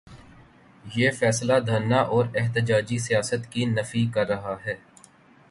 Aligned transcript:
یہ 0.95 1.11
فیصلہ 1.11 1.59
دھرنا 1.67 1.99
اور 2.01 2.25
احتجاجی 2.35 2.97
سیاست 2.97 3.51
کی 3.51 3.65
نفی 3.65 4.05
کر 4.13 4.27
رہا 4.27 4.55
ہے۔ 4.65 4.75